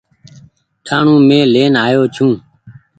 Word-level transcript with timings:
ڏآڻو 0.85 1.15
مين 1.27 1.45
لين 1.53 1.73
آيو 1.85 2.03
ڇون۔ 2.15 2.31